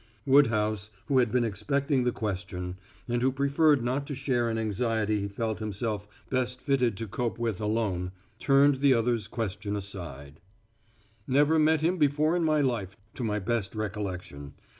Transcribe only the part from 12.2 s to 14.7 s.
in my life to my best recollection.